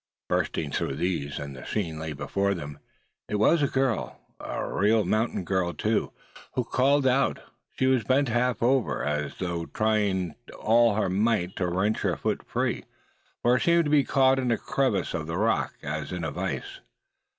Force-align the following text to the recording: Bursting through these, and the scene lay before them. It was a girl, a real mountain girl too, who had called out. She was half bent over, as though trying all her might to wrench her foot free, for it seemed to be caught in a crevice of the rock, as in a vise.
Bursting 0.29 0.71
through 0.71 0.95
these, 0.95 1.37
and 1.37 1.55
the 1.55 1.63
scene 1.63 1.99
lay 1.99 2.13
before 2.13 2.55
them. 2.55 2.79
It 3.29 3.35
was 3.35 3.61
a 3.61 3.67
girl, 3.67 4.19
a 4.39 4.65
real 4.73 5.03
mountain 5.05 5.43
girl 5.43 5.73
too, 5.75 6.11
who 6.53 6.63
had 6.63 6.71
called 6.71 7.05
out. 7.05 7.37
She 7.77 7.85
was 7.85 8.01
half 8.01 8.07
bent 8.07 8.31
over, 8.63 9.03
as 9.05 9.35
though 9.37 9.67
trying 9.67 10.33
all 10.57 10.95
her 10.95 11.07
might 11.07 11.55
to 11.57 11.67
wrench 11.67 11.99
her 11.99 12.15
foot 12.15 12.41
free, 12.47 12.85
for 13.43 13.57
it 13.57 13.61
seemed 13.61 13.83
to 13.83 13.91
be 13.91 14.03
caught 14.03 14.39
in 14.39 14.49
a 14.49 14.57
crevice 14.57 15.13
of 15.13 15.27
the 15.27 15.37
rock, 15.37 15.75
as 15.83 16.11
in 16.11 16.23
a 16.23 16.31
vise. 16.31 16.79